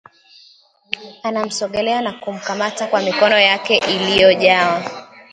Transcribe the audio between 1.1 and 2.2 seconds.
anamsogelea na